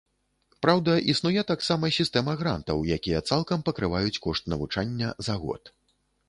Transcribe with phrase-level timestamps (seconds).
[0.65, 5.63] Праўда, існуе таксама сістэма грантаў, якія цалкам пакрываюць кошт навучання за год.